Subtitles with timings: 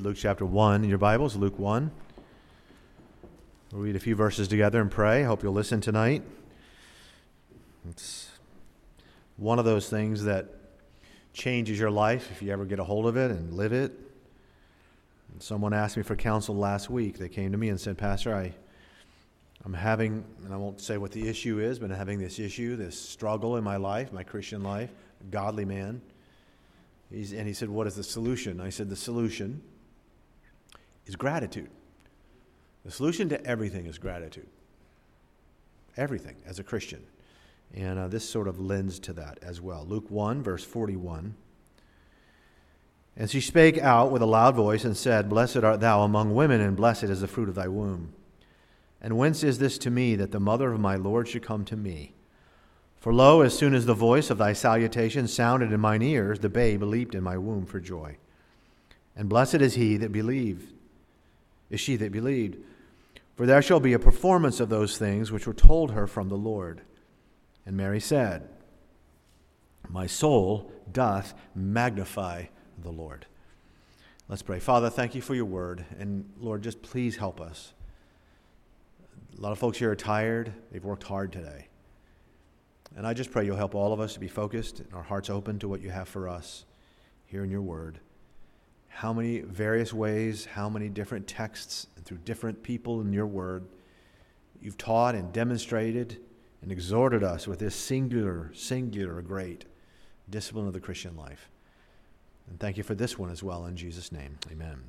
[0.00, 1.90] Luke chapter 1 in your Bibles, Luke 1.
[3.70, 5.24] We'll read a few verses together and pray.
[5.24, 6.22] Hope you'll listen tonight.
[7.90, 8.30] It's
[9.36, 10.46] one of those things that
[11.34, 13.92] changes your life if you ever get a hold of it and live it.
[15.32, 17.18] And someone asked me for counsel last week.
[17.18, 18.54] They came to me and said, Pastor, I,
[19.66, 22.74] I'm having, and I won't say what the issue is, but I'm having this issue,
[22.74, 24.90] this struggle in my life, my Christian life,
[25.30, 26.00] godly man.
[27.10, 28.62] He's, and he said, What is the solution?
[28.62, 29.60] I said, The solution
[31.06, 31.70] is gratitude.
[32.84, 34.48] The solution to everything is gratitude.
[35.96, 37.02] Everything as a Christian.
[37.74, 39.84] And uh, this sort of lends to that as well.
[39.86, 41.34] Luke 1, verse 41.
[43.16, 46.60] And she spake out with a loud voice and said, Blessed art thou among women,
[46.60, 48.14] and blessed is the fruit of thy womb.
[49.00, 51.76] And whence is this to me that the mother of my Lord should come to
[51.76, 52.14] me?
[52.98, 56.50] For lo, as soon as the voice of thy salutation sounded in mine ears, the
[56.50, 58.18] babe leaped in my womb for joy.
[59.16, 60.74] And blessed is he that believed
[61.70, 62.58] is she that believed.
[63.36, 66.36] For there shall be a performance of those things which were told her from the
[66.36, 66.82] Lord.
[67.64, 68.48] And Mary said,
[69.88, 72.46] My soul doth magnify
[72.82, 73.26] the Lord.
[74.28, 74.60] Let's pray.
[74.60, 75.84] Father, thank you for your word.
[75.98, 77.72] And Lord, just please help us.
[79.36, 81.68] A lot of folks here are tired, they've worked hard today.
[82.96, 85.30] And I just pray you'll help all of us to be focused and our hearts
[85.30, 86.64] open to what you have for us
[87.26, 88.00] here in your word
[88.92, 93.64] how many various ways, how many different texts, and through different people in your word,
[94.60, 96.18] you've taught and demonstrated
[96.60, 99.64] and exhorted us with this singular, singular, great
[100.28, 101.48] discipline of the Christian life.
[102.48, 104.36] And thank you for this one as well in Jesus' name.
[104.50, 104.82] Amen.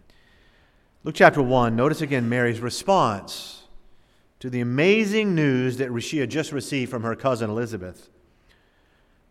[1.04, 3.64] Luke chapter 1, notice again Mary's response
[4.40, 8.10] to the amazing news that she had just received from her cousin Elizabeth.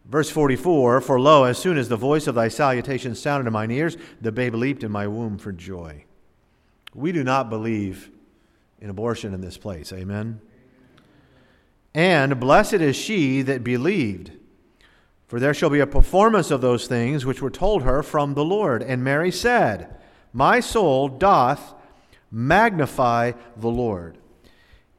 [0.05, 3.71] Verse 44 For lo, as soon as the voice of thy salutation sounded in mine
[3.71, 6.05] ears, the babe leaped in my womb for joy.
[6.95, 8.11] We do not believe
[8.81, 9.93] in abortion in this place.
[9.93, 10.41] Amen.
[11.95, 14.33] And blessed is she that believed,
[15.27, 18.45] for there shall be a performance of those things which were told her from the
[18.45, 18.83] Lord.
[18.83, 19.97] And Mary said,
[20.33, 21.75] My soul doth
[22.31, 24.19] magnify the Lord.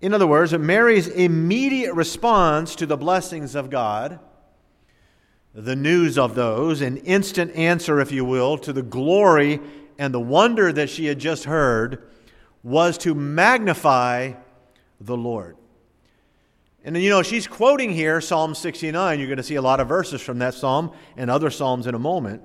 [0.01, 4.19] In other words, Mary's immediate response to the blessings of God
[5.53, 9.59] the news of those, an instant answer, if you will, to the glory
[9.97, 12.07] and the wonder that she had just heard,
[12.63, 14.33] was to magnify
[14.99, 15.57] the Lord.
[16.83, 19.19] And you know, she's quoting here Psalm 69.
[19.19, 21.93] You're going to see a lot of verses from that psalm and other psalms in
[21.93, 22.43] a moment.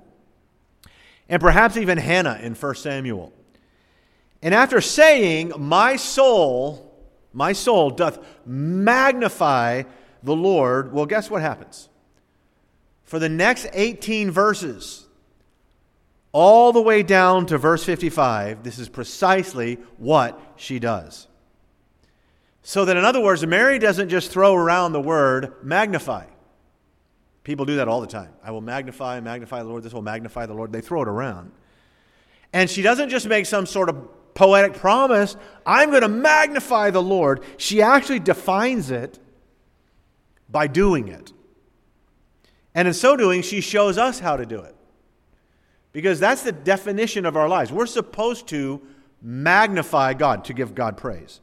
[1.28, 3.32] And perhaps even Hannah in 1 Samuel.
[4.42, 6.94] And after saying, My soul,
[7.32, 9.84] my soul doth magnify
[10.22, 11.88] the Lord, well, guess what happens?
[13.06, 15.06] For the next 18 verses,
[16.32, 21.28] all the way down to verse 55, this is precisely what she does.
[22.62, 26.26] So that, in other words, Mary doesn't just throw around the word magnify.
[27.44, 28.32] People do that all the time.
[28.42, 29.84] I will magnify, magnify the Lord.
[29.84, 30.72] This will magnify the Lord.
[30.72, 31.52] They throw it around.
[32.52, 37.00] And she doesn't just make some sort of poetic promise, I'm going to magnify the
[37.00, 37.42] Lord.
[37.56, 39.18] She actually defines it
[40.48, 41.32] by doing it.
[42.76, 44.76] And in so doing, she shows us how to do it.
[45.92, 47.72] Because that's the definition of our lives.
[47.72, 48.82] We're supposed to
[49.22, 51.40] magnify God, to give God praise.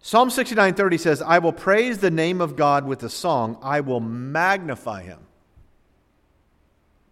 [0.00, 3.56] Psalm 69:30 says, "I will praise the name of God with a song.
[3.62, 5.20] I will magnify him."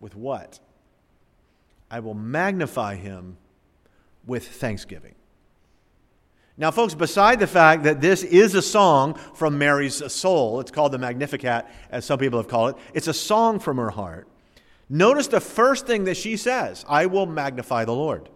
[0.00, 0.58] With what?
[1.90, 3.36] I will magnify him
[4.26, 5.14] with thanksgiving.
[6.60, 10.90] Now, folks, beside the fact that this is a song from Mary's soul, it's called
[10.90, 14.26] the Magnificat, as some people have called it, it's a song from her heart.
[14.88, 18.28] Notice the first thing that she says I will magnify the Lord.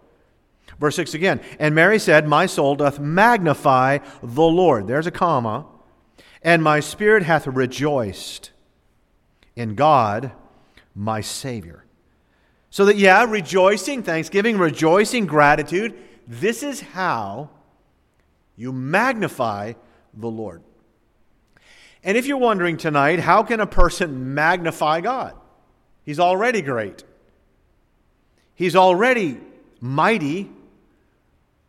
[0.79, 4.87] Verse 6 again, and Mary said, My soul doth magnify the Lord.
[4.87, 5.65] There's a comma.
[6.41, 8.51] And my spirit hath rejoiced
[9.55, 10.31] in God,
[10.95, 11.85] my Savior.
[12.69, 15.93] So that, yeah, rejoicing, thanksgiving, rejoicing, gratitude,
[16.27, 17.49] this is how
[18.55, 19.73] you magnify
[20.13, 20.61] the Lord.
[22.03, 25.35] And if you're wondering tonight, how can a person magnify God?
[26.03, 27.03] He's already great.
[28.55, 29.39] He's already
[29.79, 30.51] mighty.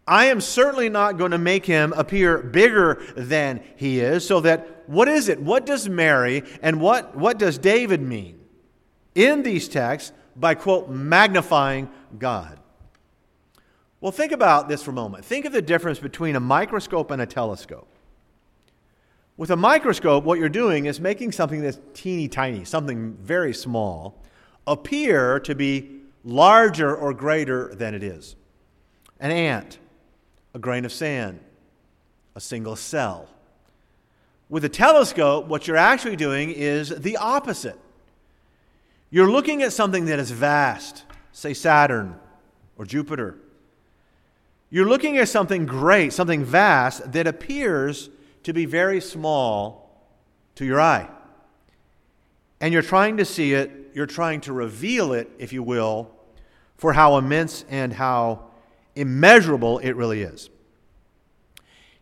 [0.06, 4.84] I am certainly not going to make him appear bigger than he is, so that
[4.86, 5.40] what is it?
[5.40, 8.38] What does Mary and what, what does David mean
[9.14, 11.88] in these texts by, quote, magnifying
[12.18, 12.58] God?
[14.04, 15.24] Well, think about this for a moment.
[15.24, 17.88] Think of the difference between a microscope and a telescope.
[19.38, 24.22] With a microscope, what you're doing is making something that's teeny tiny, something very small,
[24.66, 28.36] appear to be larger or greater than it is.
[29.20, 29.78] an ant,
[30.52, 31.40] a grain of sand,
[32.34, 33.30] a single cell.
[34.50, 37.80] With a telescope, what you're actually doing is the opposite.
[39.08, 42.20] You're looking at something that is vast, say Saturn
[42.76, 43.38] or Jupiter.
[44.74, 48.10] You're looking at something great, something vast that appears
[48.42, 50.04] to be very small
[50.56, 51.08] to your eye.
[52.60, 56.10] And you're trying to see it, you're trying to reveal it, if you will,
[56.76, 58.46] for how immense and how
[58.96, 60.50] immeasurable it really is.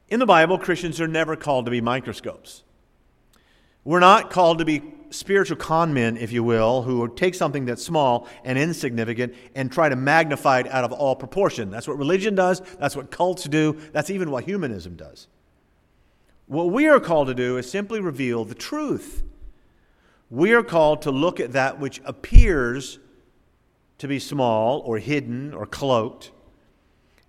[0.09, 2.63] In the Bible, Christians are never called to be microscopes.
[3.85, 7.85] We're not called to be spiritual con men, if you will, who take something that's
[7.85, 11.71] small and insignificant and try to magnify it out of all proportion.
[11.71, 15.29] That's what religion does, that's what cults do, that's even what humanism does.
[16.47, 19.23] What we are called to do is simply reveal the truth.
[20.31, 22.99] We are called to look at that which appears
[23.99, 26.31] to be small or hidden or cloaked,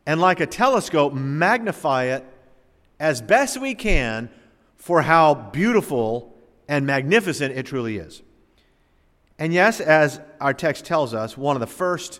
[0.06, 2.26] and like a telescope, magnify it
[3.00, 4.30] as best we can
[4.76, 6.33] for how beautiful
[6.74, 8.24] and magnificent it truly is.
[9.38, 12.20] And yes, as our text tells us, one of the first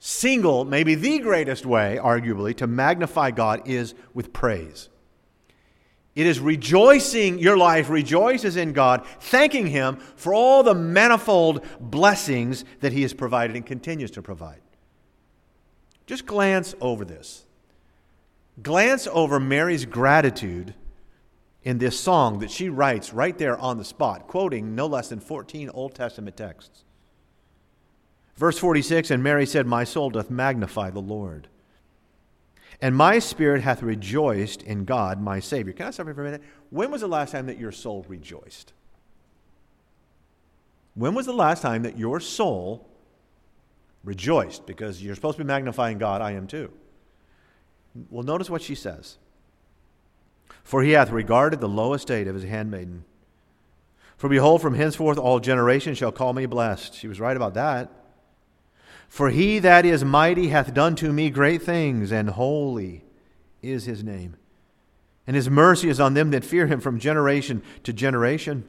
[0.00, 4.88] single, maybe the greatest way, arguably, to magnify God is with praise.
[6.16, 12.64] It is rejoicing, your life rejoices in God, thanking Him for all the manifold blessings
[12.80, 14.60] that He has provided and continues to provide.
[16.04, 17.44] Just glance over this.
[18.60, 20.74] Glance over Mary's gratitude
[21.68, 25.20] in this song that she writes right there on the spot, quoting no less than
[25.20, 26.82] 14 Old Testament texts.
[28.36, 31.46] Verse 46 And Mary said, My soul doth magnify the Lord,
[32.80, 35.74] and my spirit hath rejoiced in God my Savior.
[35.74, 36.42] Can I stop here for a minute?
[36.70, 38.72] When was the last time that your soul rejoiced?
[40.94, 42.88] When was the last time that your soul
[44.04, 44.64] rejoiced?
[44.64, 46.72] Because you're supposed to be magnifying God, I am too.
[48.08, 49.18] Well, notice what she says.
[50.68, 53.04] For he hath regarded the low estate of his handmaiden.
[54.18, 56.94] For behold, from henceforth all generations shall call me blessed.
[56.94, 57.90] She was right about that.
[59.08, 63.02] For he that is mighty hath done to me great things, and holy
[63.62, 64.36] is his name.
[65.26, 68.68] And his mercy is on them that fear him from generation to generation.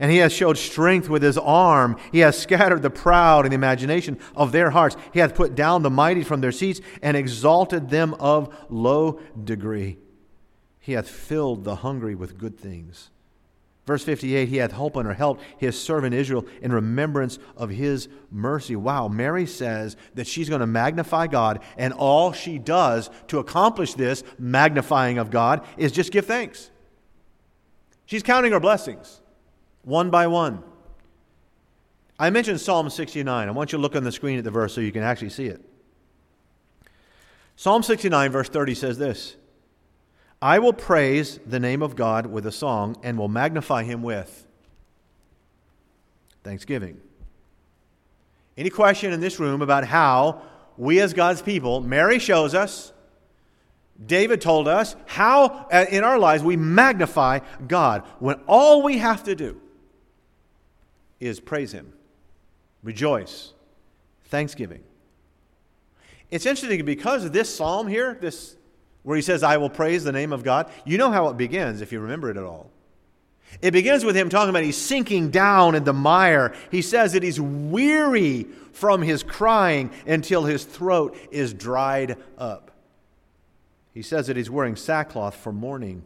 [0.00, 1.98] And he has showed strength with his arm.
[2.10, 4.96] He has scattered the proud in the imagination of their hearts.
[5.12, 9.98] He hath put down the mighty from their seats and exalted them of low degree.
[10.82, 13.10] He hath filled the hungry with good things.
[13.86, 18.74] Verse 58 He hath holpen or helped his servant Israel in remembrance of his mercy.
[18.74, 23.94] Wow, Mary says that she's going to magnify God, and all she does to accomplish
[23.94, 26.72] this magnifying of God is just give thanks.
[28.04, 29.20] She's counting her blessings
[29.82, 30.64] one by one.
[32.18, 33.48] I mentioned Psalm 69.
[33.48, 35.30] I want you to look on the screen at the verse so you can actually
[35.30, 35.64] see it.
[37.54, 39.36] Psalm 69, verse 30 says this
[40.42, 44.44] I will praise the name of God with a song and will magnify him with
[46.42, 47.00] thanksgiving.
[48.58, 50.42] Any question in this room about how
[50.76, 52.92] we as God's people, Mary shows us,
[54.04, 57.38] David told us, how uh, in our lives we magnify
[57.68, 59.60] God when all we have to do
[61.20, 61.92] is praise Him,
[62.82, 63.52] rejoice,
[64.24, 64.82] thanksgiving.
[66.32, 68.56] It's interesting because of this psalm here, this
[69.02, 70.70] where he says, I will praise the name of God.
[70.84, 72.70] You know how it begins, if you remember it at all.
[73.60, 76.54] It begins with him talking about he's sinking down in the mire.
[76.70, 82.70] He says that he's weary from his crying until his throat is dried up.
[83.92, 86.02] He says that he's wearing sackcloth for mourning.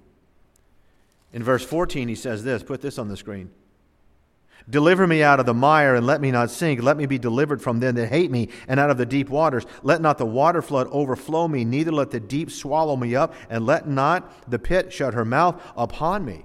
[1.33, 3.51] In verse 14, he says this put this on the screen.
[4.69, 6.83] Deliver me out of the mire and let me not sink.
[6.83, 9.65] Let me be delivered from them that hate me and out of the deep waters.
[9.83, 13.65] Let not the water flood overflow me, neither let the deep swallow me up, and
[13.65, 16.45] let not the pit shut her mouth upon me.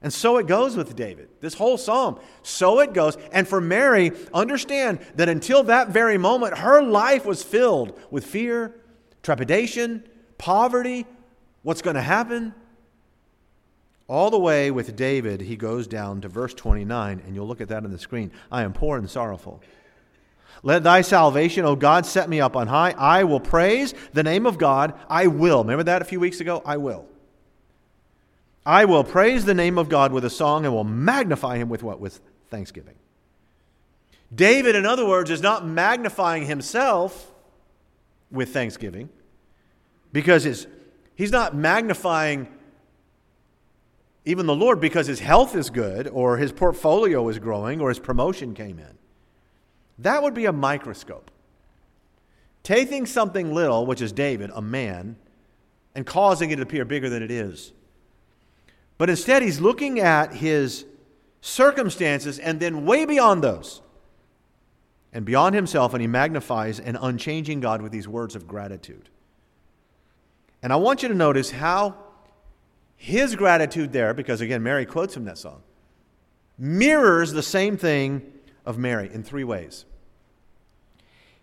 [0.00, 2.20] And so it goes with David, this whole psalm.
[2.42, 3.16] So it goes.
[3.32, 8.80] And for Mary, understand that until that very moment, her life was filled with fear,
[9.22, 10.04] trepidation,
[10.38, 11.04] poverty,
[11.62, 12.54] what's going to happen.
[14.08, 17.68] All the way with David, he goes down to verse 29, and you'll look at
[17.68, 18.32] that on the screen.
[18.50, 19.62] I am poor and sorrowful.
[20.62, 22.94] Let thy salvation, O God, set me up on high.
[22.98, 24.98] I will praise the name of God.
[25.08, 25.62] I will.
[25.62, 26.62] Remember that a few weeks ago?
[26.64, 27.06] I will.
[28.66, 31.82] I will praise the name of God with a song and will magnify him with
[31.82, 32.00] what?
[32.00, 32.96] With thanksgiving.
[34.34, 37.30] David, in other words, is not magnifying himself
[38.30, 39.10] with thanksgiving
[40.12, 40.66] because
[41.14, 42.48] he's not magnifying
[44.28, 47.98] even the Lord because his health is good or his portfolio is growing or his
[47.98, 48.98] promotion came in.
[49.98, 51.30] That would be a microscope.
[52.62, 55.16] taking something little, which is David, a man,
[55.94, 57.72] and causing it to appear bigger than it is.
[58.98, 60.84] But instead, he's looking at his
[61.40, 63.80] circumstances and then way beyond those
[65.14, 69.08] and beyond himself, and he magnifies an unchanging God with these words of gratitude.
[70.62, 71.96] And I want you to notice how
[72.98, 75.62] his gratitude there, because again, Mary quotes from that song,
[76.58, 78.32] mirrors the same thing
[78.66, 79.86] of Mary in three ways.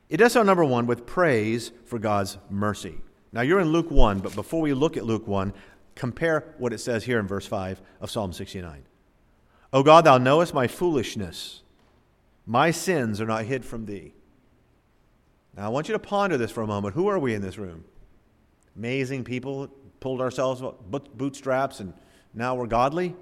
[0.10, 2.98] It does so, number one, with praise for God's mercy.
[3.32, 5.54] Now, you're in Luke 1, but before we look at Luke 1,
[5.96, 8.84] compare what it says here in verse 5 of Psalm 69.
[9.74, 11.62] O God, thou knowest my foolishness.
[12.46, 14.14] My sins are not hid from thee.
[15.56, 16.96] Now, I want you to ponder this for a moment.
[16.96, 17.86] Who are we in this room?
[18.76, 19.70] Amazing people,
[20.06, 20.62] pulled ourselves
[21.16, 21.92] bootstraps, and
[22.32, 23.16] now we're godly?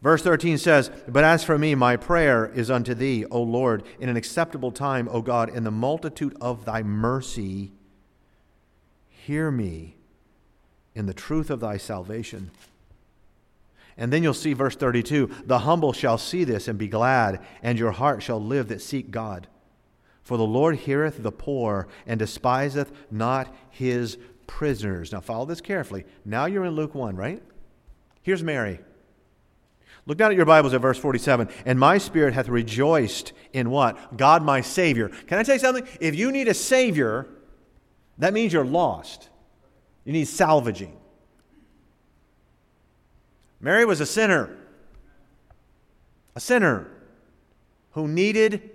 [0.00, 4.08] Verse 13 says, But as for me, my prayer is unto thee, O Lord, in
[4.08, 7.72] an acceptable time, O God, in the multitude of thy mercy.
[9.10, 9.96] Hear me
[10.94, 12.50] in the truth of thy salvation.
[13.98, 17.78] And then you'll see verse 32 The humble shall see this and be glad, and
[17.78, 19.48] your heart shall live that seek God.
[20.22, 25.12] For the Lord heareth the poor and despiseth not his prisoners.
[25.12, 26.04] Now, follow this carefully.
[26.24, 27.42] Now you're in Luke 1, right?
[28.22, 28.80] Here's Mary.
[30.06, 31.48] Look down at your Bibles at verse 47.
[31.64, 34.16] And my spirit hath rejoiced in what?
[34.16, 35.08] God my Savior.
[35.08, 35.86] Can I tell you something?
[36.00, 37.26] If you need a Savior,
[38.18, 39.28] that means you're lost.
[40.04, 40.96] You need salvaging.
[43.60, 44.56] Mary was a sinner,
[46.36, 46.88] a sinner
[47.92, 48.70] who needed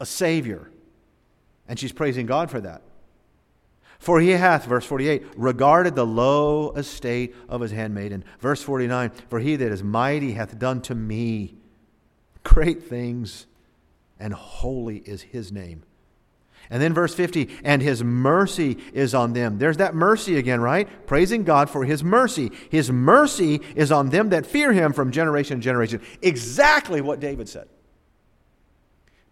[0.00, 0.70] a Savior.
[1.68, 2.82] And she's praising God for that.
[3.98, 8.24] For he hath, verse 48, regarded the low estate of his handmaiden.
[8.40, 11.56] Verse 49, for he that is mighty hath done to me
[12.46, 13.46] great things,
[14.20, 15.82] and holy is his name.
[16.70, 19.58] And then verse 50, and his mercy is on them.
[19.58, 20.88] There's that mercy again, right?
[21.06, 22.50] Praising God for his mercy.
[22.70, 26.00] His mercy is on them that fear him from generation to generation.
[26.22, 27.68] Exactly what David said.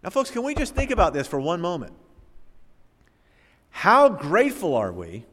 [0.03, 1.93] Now, folks, can we just think about this for one moment?
[3.75, 5.25] How grateful are we?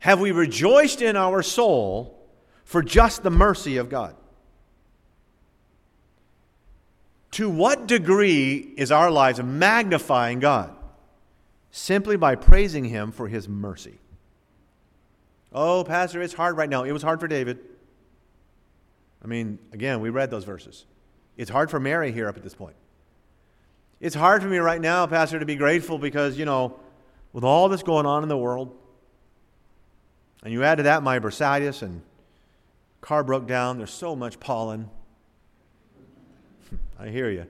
[0.00, 2.18] Have we rejoiced in our soul
[2.64, 4.16] for just the mercy of God?
[7.32, 10.74] To what degree is our lives magnifying God?
[11.76, 13.98] simply by praising him for his mercy.
[15.52, 16.84] Oh, Pastor, it's hard right now.
[16.84, 17.58] It was hard for David.
[19.24, 20.84] I mean, again, we read those verses.
[21.36, 22.76] It's hard for Mary here up at this point.
[24.00, 26.78] It's hard for me right now, Pastor, to be grateful because, you know,
[27.34, 28.74] with all this going on in the world,
[30.42, 32.00] and you add to that my bursitis and
[33.00, 34.88] car broke down, there's so much pollen.
[36.98, 37.46] I hear you.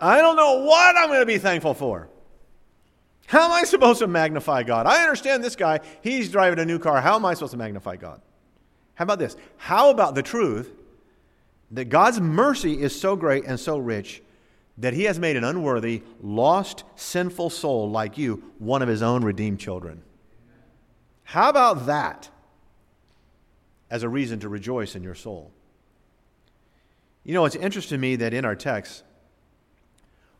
[0.00, 2.08] I don't know what I'm going to be thankful for.
[3.26, 4.86] How am I supposed to magnify God?
[4.86, 7.00] I understand this guy, he's driving a new car.
[7.00, 8.20] How am I supposed to magnify God?
[8.94, 9.36] How about this?
[9.58, 10.72] How about the truth
[11.70, 14.22] that God's mercy is so great and so rich
[14.78, 19.24] that he has made an unworthy, lost, sinful soul like you one of his own
[19.24, 20.02] redeemed children?
[21.24, 22.30] How about that
[23.90, 25.50] as a reason to rejoice in your soul?
[27.24, 29.02] You know, it's interesting to me that in our text,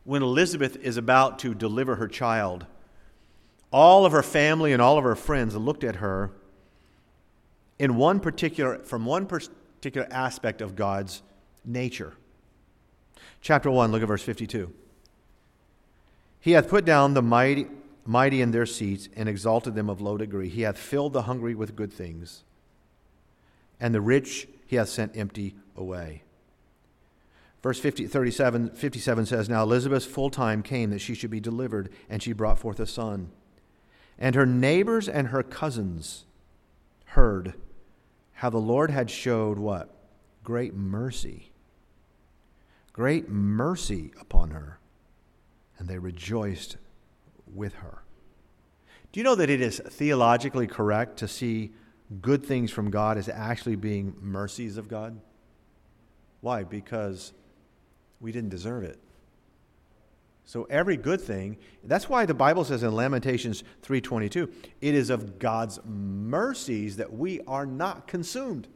[0.03, 2.65] when Elizabeth is about to deliver her child,
[3.71, 6.31] all of her family and all of her friends looked at her
[7.77, 11.21] in one particular, from one particular aspect of God's
[11.63, 12.13] nature.
[13.41, 14.73] Chapter 1, look at verse 52.
[16.39, 17.67] He hath put down the mighty,
[18.05, 20.49] mighty in their seats and exalted them of low degree.
[20.49, 22.43] He hath filled the hungry with good things,
[23.79, 26.23] and the rich he hath sent empty away.
[27.61, 31.89] Verse 50, 37, 57 says, Now Elizabeth's full time came that she should be delivered,
[32.09, 33.31] and she brought forth a son.
[34.17, 36.25] And her neighbors and her cousins
[37.05, 37.53] heard
[38.33, 39.93] how the Lord had showed what?
[40.43, 41.51] Great mercy.
[42.99, 44.77] Great mercy upon her.
[45.77, 46.75] And they rejoiced
[47.47, 48.03] with her.
[49.13, 51.71] Do you know that it is theologically correct to see
[52.19, 55.17] good things from God as actually being mercies of God?
[56.41, 56.65] Why?
[56.65, 57.31] Because
[58.19, 58.99] we didn't deserve it.
[60.43, 64.51] So every good thing, that's why the Bible says in Lamentations 3:22,
[64.81, 68.67] it is of God's mercies that we are not consumed.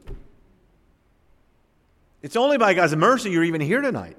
[2.24, 4.16] It's only by God's mercy you're even here tonight.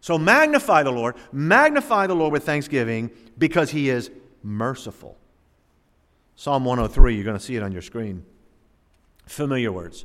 [0.00, 4.10] So magnify the Lord, magnify the Lord with thanksgiving because he is
[4.42, 5.16] merciful.
[6.34, 8.24] Psalm 103, you're going to see it on your screen.
[9.24, 10.04] Familiar words.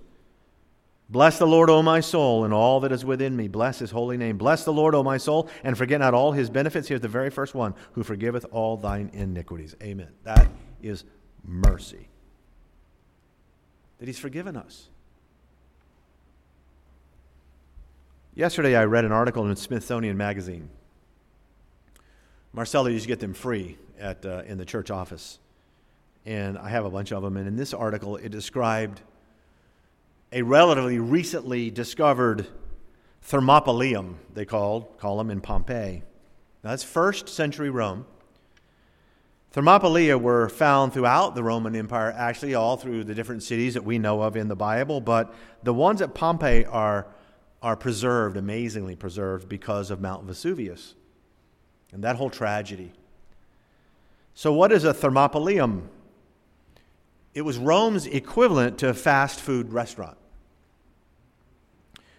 [1.09, 3.47] Bless the Lord, O my soul, and all that is within me.
[3.47, 4.37] Bless his holy name.
[4.37, 6.87] Bless the Lord, O my soul, and forget not all his benefits.
[6.87, 9.75] Here's the very first one who forgiveth all thine iniquities.
[9.81, 10.09] Amen.
[10.21, 10.47] That
[10.83, 11.03] is
[11.43, 12.09] mercy.
[13.97, 14.89] That he's forgiven us.
[18.39, 20.69] Yesterday, I read an article in Smithsonian Magazine.
[22.53, 25.39] Marcella used to get them free at, uh, in the church office.
[26.25, 27.35] And I have a bunch of them.
[27.35, 29.01] And in this article, it described
[30.31, 32.47] a relatively recently discovered
[33.27, 36.01] Thermopolium, they called, call them in Pompeii.
[36.63, 38.05] Now, that's first century Rome.
[39.51, 43.99] Thermopolia were found throughout the Roman Empire, actually, all through the different cities that we
[43.99, 47.05] know of in the Bible, but the ones at Pompeii are,
[47.61, 50.95] are preserved, amazingly preserved, because of Mount Vesuvius
[51.91, 52.91] and that whole tragedy.
[54.33, 55.87] So, what is a Thermopolium?
[57.33, 60.17] It was Rome's equivalent to a fast food restaurant.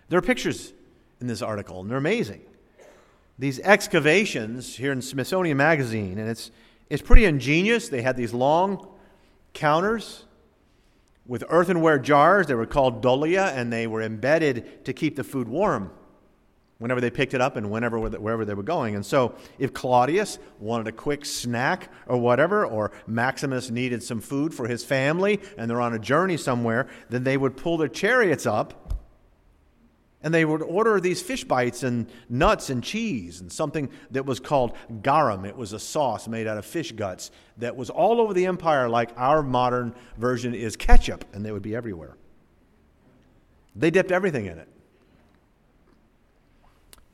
[0.08, 0.72] There are pictures
[1.20, 2.42] in this article, and they're amazing.
[3.38, 6.50] These excavations here in Smithsonian Magazine, and it's,
[6.90, 7.88] it's pretty ingenious.
[7.88, 8.86] They had these long
[9.52, 10.24] counters
[11.26, 12.46] with earthenware jars.
[12.46, 15.90] They were called dolia, and they were embedded to keep the food warm
[16.78, 18.94] whenever they picked it up and whenever wherever they were going.
[18.94, 24.52] And so, if Claudius wanted a quick snack or whatever, or Maximus needed some food
[24.52, 28.46] for his family and they're on a journey somewhere, then they would pull their chariots
[28.46, 28.79] up
[30.22, 34.38] and they would order these fish bites and nuts and cheese and something that was
[34.38, 35.44] called garum.
[35.44, 38.88] It was a sauce made out of fish guts that was all over the empire,
[38.88, 42.16] like our modern version is ketchup, and they would be everywhere.
[43.74, 44.68] They dipped everything in it.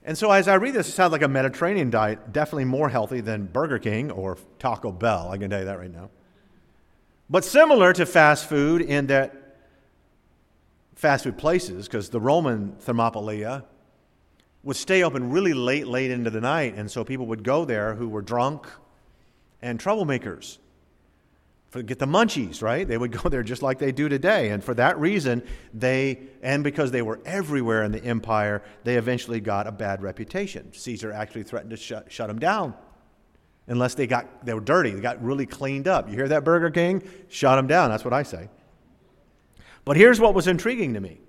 [0.02, 3.20] And so as I read this, it sounds like a Mediterranean diet, definitely more healthy
[3.20, 5.30] than Burger King or Taco Bell.
[5.30, 6.10] I can tell you that right now.
[7.28, 9.45] But similar to fast food in that
[10.96, 13.64] fast food places, because the Roman Thermopolia
[14.64, 16.74] would stay open really late, late into the night.
[16.74, 18.66] And so people would go there who were drunk
[19.62, 20.58] and troublemakers
[21.82, 22.86] get the munchies, right?
[22.86, 24.50] They would go there just like they do today.
[24.50, 25.42] And for that reason,
[25.74, 30.72] they, and because they were everywhere in the empire, they eventually got a bad reputation.
[30.72, 32.74] Caesar actually threatened to shut, shut them down
[33.66, 34.90] unless they got, they were dirty.
[34.90, 36.08] They got really cleaned up.
[36.08, 37.02] You hear that, Burger King?
[37.28, 37.90] Shut them down.
[37.90, 38.48] That's what I say.
[39.86, 41.20] But here's what was intriguing to me.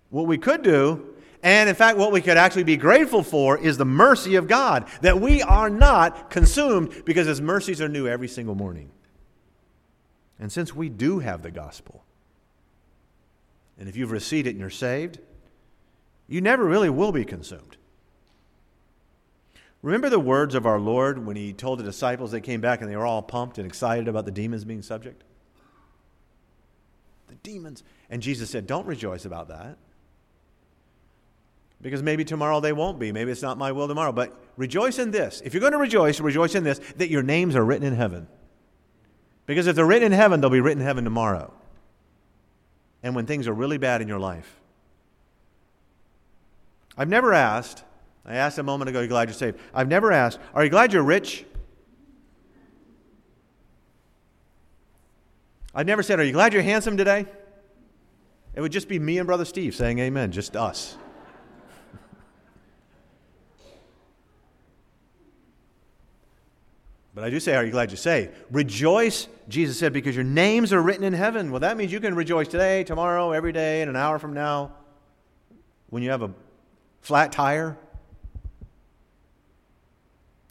[0.10, 3.78] What we could do, and in fact, what we could actually be grateful for, is
[3.78, 8.28] the mercy of God, that we are not consumed because His mercies are new every
[8.28, 8.91] single morning.
[10.39, 12.04] And since we do have the gospel,
[13.80, 15.19] and if you've received it and you're saved,
[16.28, 17.78] you never really will be consumed.
[19.82, 22.89] Remember the words of our Lord when He told the disciples they came back and
[22.89, 25.23] they were all pumped and excited about the demons being subject?
[27.28, 27.84] The demons.
[28.10, 29.78] And Jesus said, Don't rejoice about that.
[31.80, 33.12] Because maybe tomorrow they won't be.
[33.12, 34.12] Maybe it's not my will tomorrow.
[34.12, 35.41] But rejoice in this.
[35.45, 38.28] If you're going to rejoice, rejoice in this that your names are written in heaven.
[39.47, 41.51] Because if they're written in heaven, they'll be written in heaven tomorrow.
[43.01, 44.60] And when things are really bad in your life,
[46.97, 47.83] I've never asked,
[48.25, 49.57] I asked a moment ago, are you glad you're saved?
[49.73, 51.45] I've never asked, are you glad you're rich?
[55.73, 57.25] I've never said, are you glad you're handsome today?
[58.53, 60.97] It would just be me and Brother Steve saying amen, just us.
[67.17, 68.30] But I do say, Are you glad you say?
[68.51, 71.49] Rejoice, Jesus said, because your names are written in heaven.
[71.49, 74.71] Well, that means you can rejoice today, tomorrow, every day, and an hour from now
[75.89, 76.30] when you have a
[77.01, 77.75] flat tire.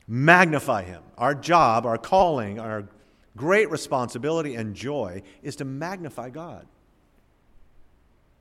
[0.09, 1.05] Magnify Him.
[1.17, 2.89] Our job, our calling, our
[3.37, 6.67] great responsibility and joy is to magnify God.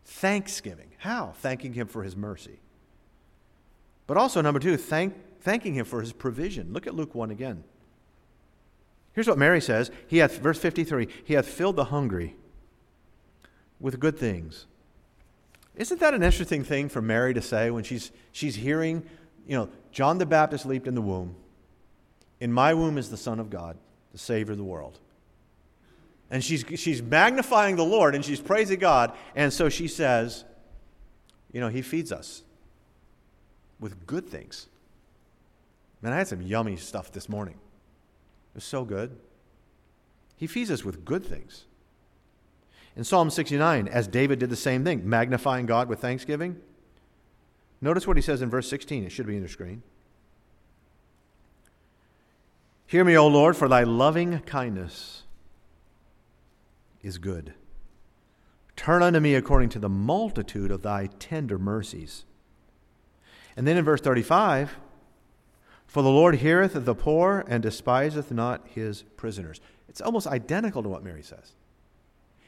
[0.03, 0.89] Thanksgiving.
[0.97, 1.33] How?
[1.41, 2.59] Thanking Him for His mercy.
[4.07, 6.73] But also, number two, thank, thanking Him for His provision.
[6.73, 7.63] Look at Luke 1 again.
[9.15, 12.36] Here's what Mary says He hath, verse 53, He hath filled the hungry
[13.80, 14.67] with good things.
[15.75, 19.04] Isn't that an interesting thing for Mary to say when she's, she's hearing,
[19.47, 21.36] you know, John the Baptist leaped in the womb.
[22.39, 23.78] In my womb is the Son of God,
[24.12, 24.99] the Savior of the world.
[26.30, 29.13] And she's, she's magnifying the Lord and she's praising God.
[29.36, 30.45] And so she says,
[31.51, 32.43] you know, He feeds us
[33.80, 34.67] with good things.
[36.01, 37.56] Man, I had some yummy stuff this morning.
[38.55, 39.17] Was so good.
[40.37, 41.65] He feeds us with good things.
[42.95, 46.61] In Psalm 69, as David did the same thing, magnifying God with thanksgiving.
[47.81, 49.03] Notice what he says in verse 16.
[49.03, 49.83] It should be in your screen.
[52.87, 55.23] Hear me, O Lord, for thy loving kindness
[57.01, 57.53] is good.
[58.75, 62.23] Turn unto me according to the multitude of thy tender mercies.
[63.57, 64.77] And then in verse 35,
[65.95, 69.62] for the Lord heareth the poor and despiseth not his prisoners.
[69.88, 71.53] It's almost identical to what Mary says.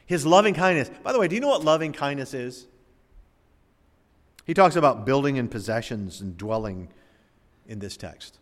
[0.04, 0.90] His loving kindness.
[1.02, 2.66] By the way, do you know what loving kindness is?
[4.44, 6.90] He talks about building and possessions and dwelling
[7.66, 8.38] in this text.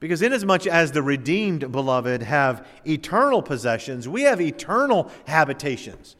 [0.00, 6.16] Because, inasmuch as the redeemed, beloved, have eternal possessions, we have eternal habitations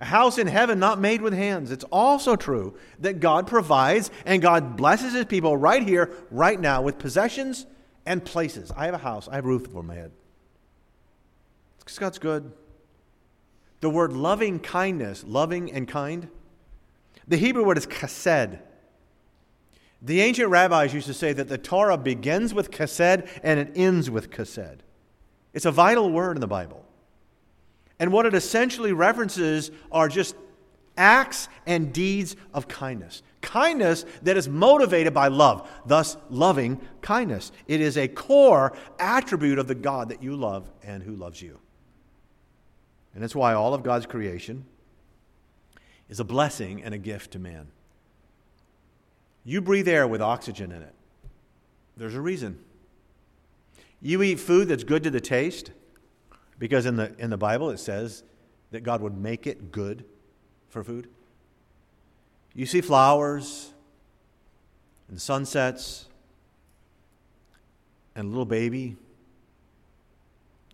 [0.00, 1.70] a house in heaven not made with hands.
[1.70, 6.80] It's also true that God provides and God blesses his people right here, right now,
[6.80, 7.66] with possessions
[8.06, 8.72] and places.
[8.74, 10.12] I have a house, I have a roof over my head.
[11.78, 12.50] Because God's good.
[13.80, 16.28] The word loving kindness, loving and kind,
[17.28, 18.58] the Hebrew word is chesed.
[20.02, 24.10] The ancient rabbis used to say that the Torah begins with chesed and it ends
[24.10, 24.78] with chesed.
[25.52, 26.86] It's a vital word in the Bible.
[28.00, 30.34] And what it essentially references are just
[30.96, 33.22] acts and deeds of kindness.
[33.42, 37.52] Kindness that is motivated by love, thus, loving kindness.
[37.68, 41.58] It is a core attribute of the God that you love and who loves you.
[43.14, 44.64] And that's why all of God's creation
[46.08, 47.68] is a blessing and a gift to man.
[49.44, 50.94] You breathe air with oxygen in it.
[51.96, 52.58] There's a reason.
[54.00, 55.70] You eat food that's good to the taste.
[56.60, 58.22] Because in the, in the Bible it says
[58.70, 60.04] that God would make it good
[60.68, 61.08] for food.
[62.54, 63.72] You see flowers
[65.08, 66.06] and sunsets
[68.14, 68.96] and little baby,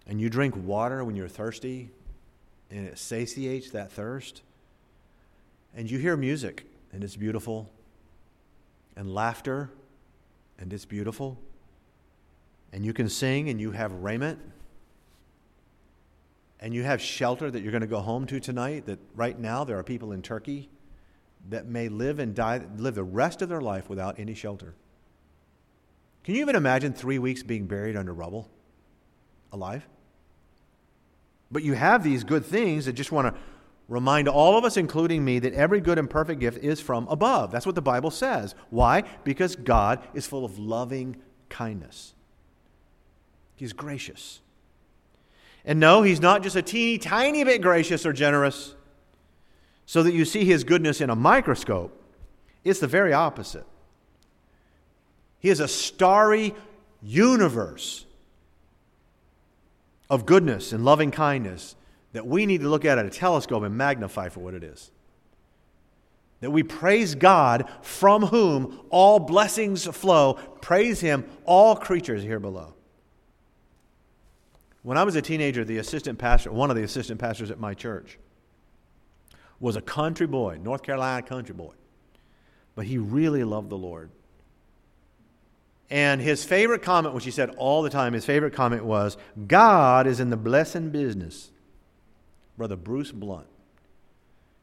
[0.06, 1.90] and you drink water when you're thirsty,
[2.70, 4.42] and it satiates that thirst.
[5.74, 7.70] And you hear music, and it's beautiful,
[8.96, 9.70] and laughter,
[10.58, 11.38] and it's beautiful.
[12.72, 14.40] And you can sing, and you have raiment
[16.60, 19.64] and you have shelter that you're going to go home to tonight, that right now
[19.64, 20.70] there are people in Turkey
[21.48, 24.74] that may live and die, live the rest of their life without any shelter.
[26.24, 28.50] Can you even imagine three weeks being buried under rubble,
[29.52, 29.86] alive?
[31.50, 33.40] But you have these good things that just want to
[33.88, 37.52] remind all of us, including me, that every good and perfect gift is from above.
[37.52, 38.56] That's what the Bible says.
[38.70, 39.04] Why?
[39.22, 41.16] Because God is full of loving
[41.48, 42.14] kindness,
[43.54, 44.40] He's gracious.
[45.66, 48.74] And no, he's not just a teeny tiny bit gracious or generous
[49.84, 51.92] so that you see his goodness in a microscope.
[52.64, 53.66] It's the very opposite.
[55.40, 56.54] He is a starry
[57.02, 58.06] universe
[60.08, 61.74] of goodness and loving kindness
[62.12, 64.90] that we need to look at at a telescope and magnify for what it is.
[66.40, 70.34] That we praise God from whom all blessings flow.
[70.60, 72.75] Praise Him, all creatures here below.
[74.86, 77.74] When I was a teenager, the assistant pastor, one of the assistant pastors at my
[77.74, 78.20] church,
[79.58, 81.72] was a country boy, North Carolina country boy.
[82.76, 84.10] But he really loved the Lord.
[85.90, 89.16] And his favorite comment, which he said all the time, his favorite comment was,
[89.48, 91.50] God is in the blessing business.
[92.56, 93.48] Brother Bruce Blunt.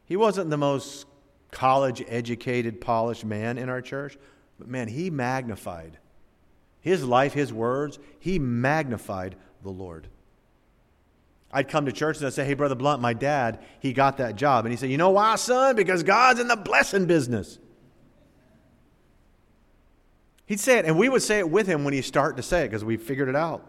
[0.05, 1.05] He wasn't the most
[1.51, 4.17] college educated, polished man in our church,
[4.57, 5.97] but man, he magnified
[6.79, 10.07] his life, his words, he magnified the Lord.
[11.53, 14.35] I'd come to church and I'd say, Hey, Brother Blunt, my dad, he got that
[14.35, 14.65] job.
[14.65, 15.75] And he said, You know why, son?
[15.75, 17.59] Because God's in the blessing business.
[20.45, 22.63] He'd say it, and we would say it with him when he'd start to say
[22.63, 23.65] it because we figured it out.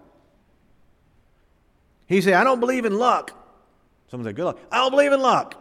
[2.07, 3.33] He'd say, I don't believe in luck.
[4.11, 4.59] Someone said, Good luck.
[4.73, 5.61] I don't believe in luck.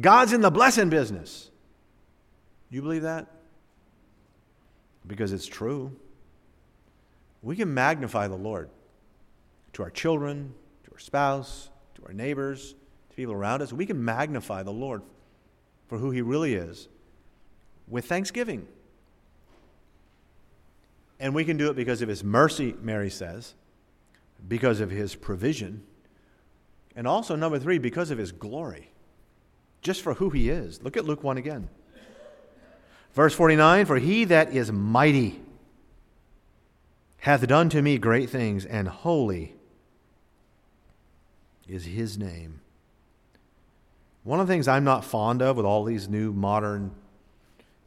[0.00, 1.50] God's in the blessing business.
[2.70, 3.26] You believe that?
[5.06, 5.94] Because it's true.
[7.42, 8.68] We can magnify the Lord
[9.74, 10.54] to our children,
[10.98, 12.74] our spouse, to our neighbors,
[13.10, 13.72] to people around us.
[13.72, 15.02] We can magnify the Lord
[15.86, 16.88] for who He really is
[17.86, 18.66] with thanksgiving.
[21.20, 23.54] And we can do it because of His mercy, Mary says,
[24.48, 25.84] because of His provision,
[26.96, 28.90] and also, number three, because of His glory,
[29.82, 30.82] just for who He is.
[30.82, 31.68] Look at Luke 1 again.
[33.12, 35.40] Verse 49 For He that is mighty
[37.18, 39.54] hath done to me great things, and holy
[41.68, 42.60] is his name.
[44.24, 46.92] One of the things I'm not fond of with all these new modern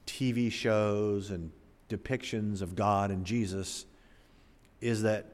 [0.07, 1.51] TV shows and
[1.89, 3.85] depictions of God and Jesus
[4.79, 5.25] is that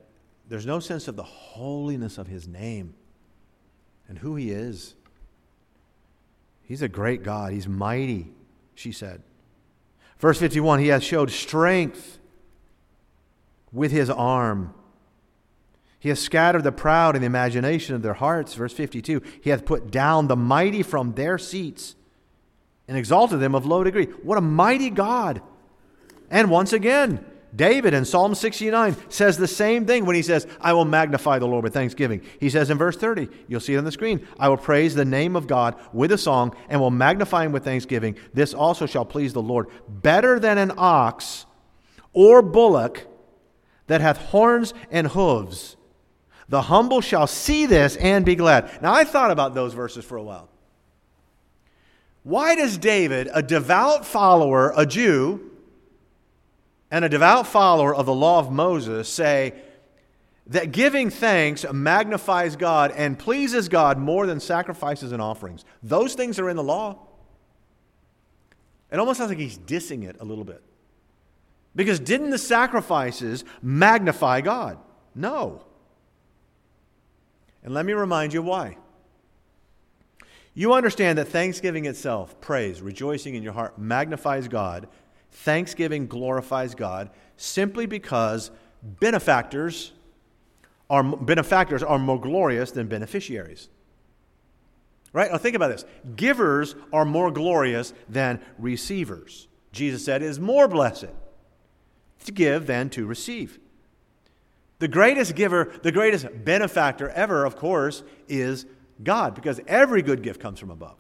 [0.50, 2.94] there's no sense of the holiness of his name
[4.08, 4.96] and who he is.
[6.64, 7.54] He's a great God.
[7.54, 8.32] He's mighty,
[8.76, 9.22] she said.
[10.20, 12.20] Verse 51 He has showed strength
[13.72, 14.74] with his arm.
[16.00, 18.54] He has scattered the proud in the imagination of their hearts.
[18.54, 21.96] Verse 52 He hath put down the mighty from their seats
[22.88, 24.06] and exalted them of low degree.
[24.06, 25.42] What a mighty God!
[26.30, 30.74] And once again, David in Psalm 69 says the same thing when he says, I
[30.74, 32.22] will magnify the Lord with thanksgiving.
[32.40, 35.06] He says in verse 30, you'll see it on the screen, I will praise the
[35.06, 38.18] name of God with a song and will magnify him with thanksgiving.
[38.34, 39.68] This also shall please the Lord.
[39.88, 41.46] Better than an ox
[42.14, 43.08] or bullock
[43.88, 45.77] that hath horns and hooves
[46.50, 48.82] the humble shall see this and be glad.
[48.82, 50.50] Now, I thought about those verses for a while.
[52.24, 55.52] Why does David, a devout follower, a Jew,
[56.92, 59.54] and a devout follower of the law of Moses, say
[60.48, 65.66] that giving thanks magnifies God and pleases God more than sacrifices and offerings?
[65.84, 67.08] Those things are in the law.
[68.90, 70.64] It almost sounds like he's dissing it a little bit.
[71.76, 74.80] Because didn't the sacrifices magnify God?
[75.14, 75.64] No.
[77.68, 78.78] And let me remind you why.
[80.54, 84.88] You understand that thanksgiving itself, praise, rejoicing in your heart, magnifies God.
[85.32, 88.52] Thanksgiving glorifies God simply because
[88.82, 89.92] benefactors
[90.90, 93.68] are, benefactors are more glorious than beneficiaries.
[95.12, 95.30] Right?
[95.30, 95.84] Now think about this.
[96.16, 99.50] Givers are more glorious than receivers.
[99.74, 101.10] Jesus said it is more blessed
[102.24, 103.60] to give than to receive.
[104.80, 108.66] The greatest giver, the greatest benefactor ever, of course, is
[109.04, 110.96] God, because every good gift comes from above.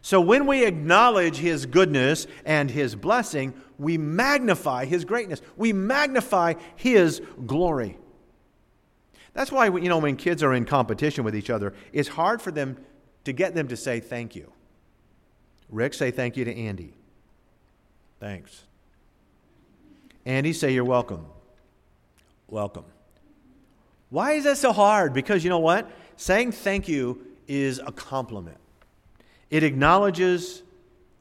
[0.00, 5.42] So when we acknowledge His goodness and His blessing, we magnify His greatness.
[5.56, 7.98] We magnify His glory.
[9.34, 12.52] That's why, you know, when kids are in competition with each other, it's hard for
[12.52, 12.76] them
[13.24, 14.52] to get them to say thank you.
[15.68, 16.94] Rick, say thank you to Andy.
[18.20, 18.64] Thanks.
[20.24, 21.26] Andy, say you're welcome
[22.48, 22.84] welcome.
[24.10, 25.12] Why is that so hard?
[25.12, 25.90] Because you know what?
[26.16, 28.58] Saying thank you is a compliment.
[29.50, 30.62] It acknowledges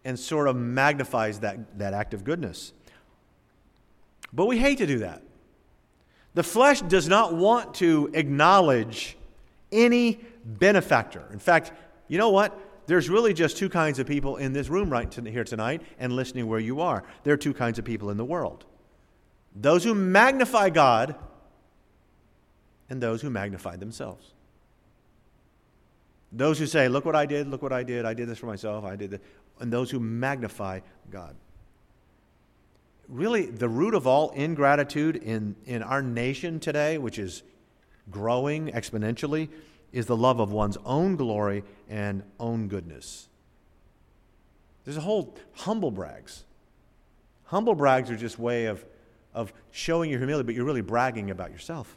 [0.03, 2.73] and sort of magnifies that, that act of goodness.
[4.33, 5.21] But we hate to do that.
[6.33, 9.17] The flesh does not want to acknowledge
[9.71, 11.25] any benefactor.
[11.31, 11.71] In fact,
[12.07, 12.57] you know what?
[12.85, 16.47] There's really just two kinds of people in this room right here tonight and listening
[16.47, 17.03] where you are.
[17.23, 18.65] There are two kinds of people in the world.
[19.59, 21.15] Those who magnify God
[22.89, 24.33] and those who magnify themselves.
[26.31, 28.45] Those who say, Look what I did, look what I did, I did this for
[28.45, 29.21] myself, I did this.
[29.59, 31.35] And those who magnify God.
[33.07, 37.41] Really, the root of all ingratitude in, in our nation today, which is
[38.11, 39.49] growing exponentially,
[39.91, 43.27] is the love of one's own glory and own goodness.
[44.83, 46.43] There's a whole humble brags.
[47.45, 48.85] Humble brags are just way of
[49.37, 51.95] of showing your humility, but you're really bragging about yourself.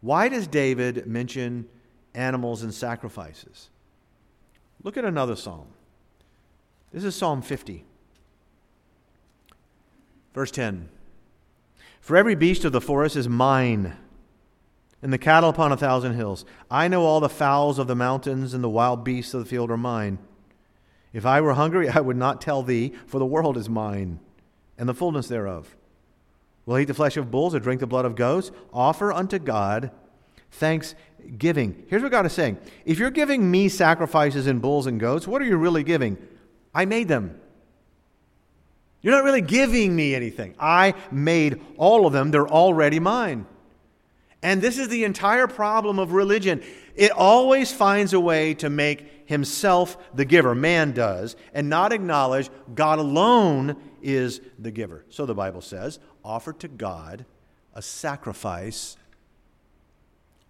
[0.00, 1.68] Why does David mention
[2.14, 3.70] animals and sacrifices?
[4.84, 5.66] Look at another psalm.
[6.92, 7.84] This is Psalm 50.
[10.32, 10.88] Verse 10
[12.00, 13.96] For every beast of the forest is mine,
[15.02, 16.44] and the cattle upon a thousand hills.
[16.70, 19.72] I know all the fowls of the mountains, and the wild beasts of the field
[19.72, 20.18] are mine.
[21.12, 24.20] If I were hungry, I would not tell thee, for the world is mine,
[24.78, 25.74] and the fullness thereof.
[26.64, 28.50] Will eat the flesh of bulls or drink the blood of goats?
[28.72, 29.90] Offer unto God
[30.52, 31.84] thanksgiving.
[31.88, 35.42] Here's what God is saying If you're giving me sacrifices in bulls and goats, what
[35.42, 36.16] are you really giving?
[36.74, 37.38] I made them.
[39.00, 40.54] You're not really giving me anything.
[40.60, 43.46] I made all of them, they're already mine.
[44.44, 46.62] And this is the entire problem of religion.
[46.94, 52.50] It always finds a way to make himself the giver, man does, and not acknowledge
[52.74, 55.04] God alone is the giver.
[55.08, 57.24] So the Bible says, offer to God
[57.74, 58.96] a sacrifice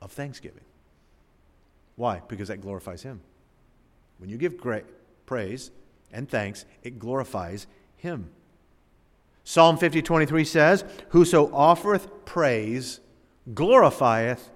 [0.00, 0.64] of thanksgiving.
[1.96, 2.22] Why?
[2.28, 3.20] Because that glorifies him.
[4.18, 4.84] When you give great
[5.26, 5.70] praise
[6.12, 8.30] and thanks, it glorifies him.
[9.44, 13.00] Psalm 50 23 says, Whoso offereth praise
[13.52, 14.50] glorifieth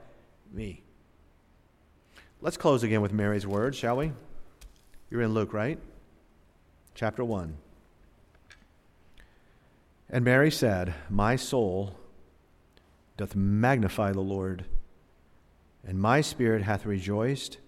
[0.52, 0.83] me.
[2.40, 4.12] Let's close again with Mary's words, shall we?
[5.11, 5.79] You're in Luke, right?
[6.94, 7.57] Chapter 1.
[10.09, 11.97] And Mary said, My soul
[13.16, 14.66] doth magnify the Lord,
[15.85, 17.59] and my spirit hath rejoiced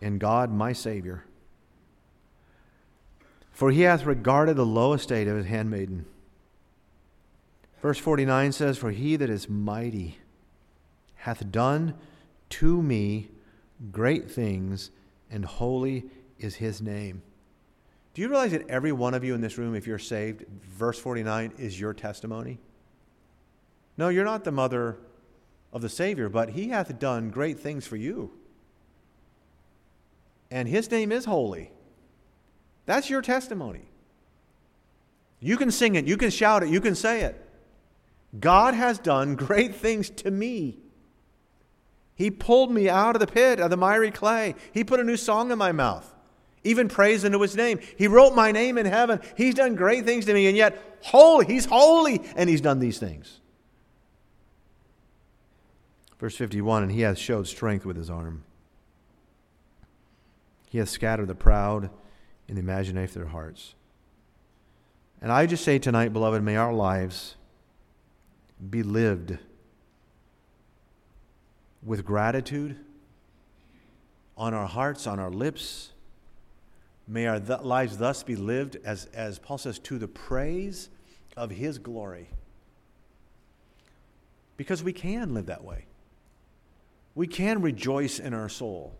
[0.00, 1.24] in God my Savior.
[3.50, 6.06] For he hath regarded the low estate of his handmaiden.
[7.82, 10.18] Verse 49 says, For he that is mighty
[11.16, 11.94] hath done
[12.50, 13.28] to me
[13.90, 14.90] great things,
[15.30, 16.04] and holy
[16.38, 17.22] is his name.
[18.18, 20.98] Do you realize that every one of you in this room, if you're saved, verse
[20.98, 22.58] 49 is your testimony?
[23.96, 24.98] No, you're not the mother
[25.72, 28.32] of the Savior, but he hath done great things for you.
[30.50, 31.70] And his name is holy.
[32.86, 33.88] That's your testimony.
[35.38, 37.40] You can sing it, you can shout it, you can say it.
[38.40, 40.78] God has done great things to me.
[42.16, 44.56] He pulled me out of the pit of the miry clay.
[44.72, 46.12] He put a new song in my mouth,
[46.64, 47.80] even praise into his name.
[47.96, 49.20] He wrote my name in heaven.
[49.36, 52.98] He's done great things to me, and yet holy, he's holy, and he's done these
[52.98, 53.40] things.
[56.18, 58.44] Verse 51 And he hath showed strength with his arm.
[60.70, 61.90] He hath scattered the proud
[62.46, 63.74] in the imagination of their hearts.
[65.20, 67.36] And I just say tonight, beloved, may our lives
[68.70, 69.38] be lived
[71.82, 72.76] with gratitude
[74.36, 75.90] on our hearts, on our lips.
[77.08, 80.90] May our th- lives thus be lived, as, as Paul says, to the praise
[81.36, 82.28] of his glory.
[84.58, 85.86] Because we can live that way.
[87.14, 88.94] We can rejoice in our soul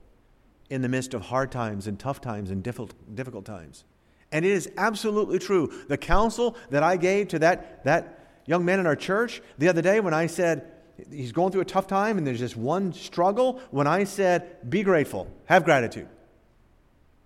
[0.71, 3.85] in the midst of hard times and tough times and difficult, difficult times.
[4.33, 5.73] And it is absolutely true.
[5.89, 9.83] The counsel that I gave to that, that young man in our church the other
[9.83, 10.71] day when I said,
[11.11, 14.83] he's going through a tough time and there's just one struggle, when I said, be
[14.83, 16.09] grateful, have gratitude,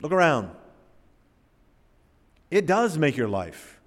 [0.00, 0.50] look around.
[2.52, 3.80] It does make your life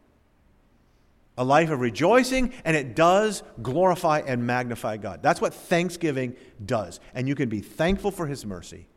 [1.38, 5.22] a life of rejoicing, and it does glorify and magnify God.
[5.22, 7.00] That's what thanksgiving does.
[7.14, 8.88] And you can be thankful for His mercy,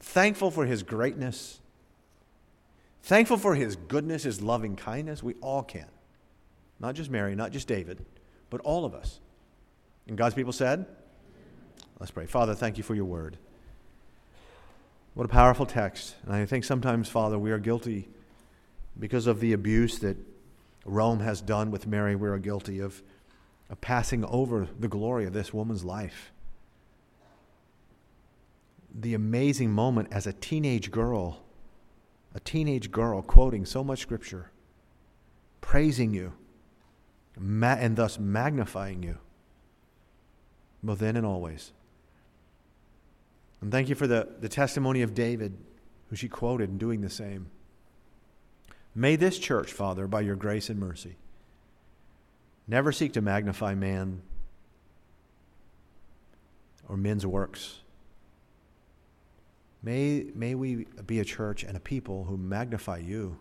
[0.00, 1.60] thankful for His greatness,
[3.04, 5.22] thankful for His goodness, His loving kindness.
[5.22, 5.86] We all can.
[6.80, 8.04] Not just Mary, not just David,
[8.50, 9.20] but all of us.
[10.08, 10.84] And God's people said,
[12.00, 12.26] Let's pray.
[12.26, 13.38] Father, thank you for your word.
[15.14, 16.16] What a powerful text.
[16.24, 18.08] And I think sometimes, Father, we are guilty
[18.98, 20.16] because of the abuse that
[20.84, 22.14] Rome has done with Mary.
[22.16, 23.02] We are guilty of,
[23.70, 26.32] of passing over the glory of this woman's life.
[28.94, 31.42] The amazing moment as a teenage girl,
[32.34, 34.50] a teenage girl quoting so much scripture,
[35.60, 36.32] praising you,
[37.36, 39.18] and thus magnifying you
[40.84, 41.72] both then and always.
[43.60, 45.56] And thank you for the, the testimony of David,
[46.10, 47.50] who she quoted, in doing the same.
[48.94, 51.16] May this church, Father, by your grace and mercy,
[52.68, 54.22] never seek to magnify man
[56.88, 57.80] or men's works.
[59.82, 63.36] May, may we be a church and a people who magnify you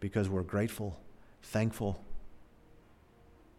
[0.00, 0.98] because we're grateful,
[1.42, 2.02] thankful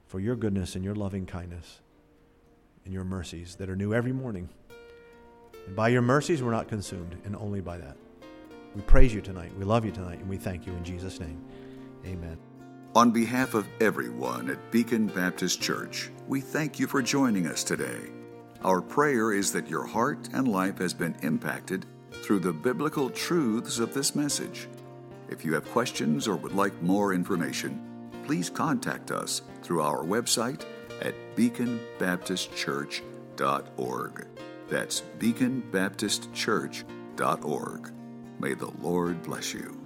[0.07, 1.80] for your goodness and your loving kindness
[2.84, 4.49] and your mercies that are new every morning.
[5.67, 7.95] And by your mercies, we're not consumed, and only by that.
[8.76, 9.51] We praise you tonight.
[9.57, 11.43] We love you tonight, and we thank you in Jesus' name.
[12.05, 12.38] Amen.
[12.95, 18.09] On behalf of everyone at Beacon Baptist Church, we thank you for joining us today.
[18.63, 23.80] Our prayer is that your heart and life has been impacted through the biblical truths
[23.80, 24.67] of this message.
[25.30, 30.65] If you have questions or would like more information, please contact us through our website
[31.01, 34.28] at beaconbaptistchurch.org.
[34.69, 38.01] That's beaconbaptistchurch.org.
[38.41, 39.80] May the Lord bless you.